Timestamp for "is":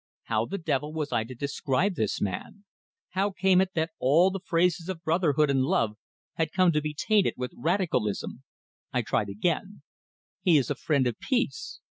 10.57-10.71